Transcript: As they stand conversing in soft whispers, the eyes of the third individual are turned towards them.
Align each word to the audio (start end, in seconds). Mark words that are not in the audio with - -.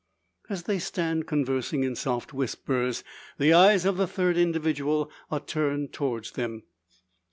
As 0.49 0.63
they 0.63 0.79
stand 0.79 1.27
conversing 1.27 1.83
in 1.83 1.95
soft 1.95 2.33
whispers, 2.33 3.03
the 3.37 3.53
eyes 3.53 3.85
of 3.85 3.97
the 3.97 4.07
third 4.07 4.35
individual 4.35 5.11
are 5.29 5.39
turned 5.39 5.93
towards 5.93 6.31
them. 6.31 6.63